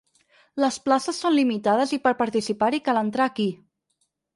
Les 0.63 0.79
places 0.87 1.21
són 1.25 1.37
limitades 1.41 1.95
i 2.01 2.03
per 2.09 2.17
participar-hi 2.25 2.85
cal 2.91 3.05
entrar 3.07 3.33
aquí. 3.33 3.51